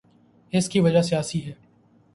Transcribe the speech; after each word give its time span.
اس 0.53 0.69
کی 0.69 0.79
وجہ 0.79 1.01
سیاسی 1.01 1.45
ہے۔ 1.45 1.53